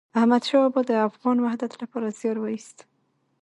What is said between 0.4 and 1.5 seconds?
شاه بابا د افغان